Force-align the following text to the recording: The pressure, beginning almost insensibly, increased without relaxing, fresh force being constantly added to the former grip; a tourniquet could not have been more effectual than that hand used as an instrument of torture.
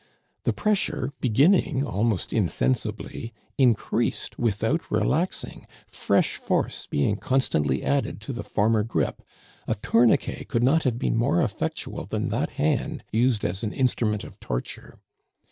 The 0.45 0.51
pressure, 0.51 1.13
beginning 1.21 1.85
almost 1.85 2.33
insensibly, 2.33 3.33
increased 3.59 4.39
without 4.39 4.89
relaxing, 4.89 5.67
fresh 5.85 6.37
force 6.37 6.87
being 6.87 7.17
constantly 7.17 7.83
added 7.83 8.19
to 8.21 8.33
the 8.33 8.41
former 8.43 8.81
grip; 8.81 9.21
a 9.67 9.75
tourniquet 9.75 10.47
could 10.47 10.63
not 10.63 10.85
have 10.85 10.97
been 10.97 11.15
more 11.15 11.39
effectual 11.43 12.07
than 12.07 12.29
that 12.29 12.49
hand 12.53 13.03
used 13.11 13.45
as 13.45 13.61
an 13.61 13.73
instrument 13.73 14.23
of 14.23 14.39
torture. 14.39 14.97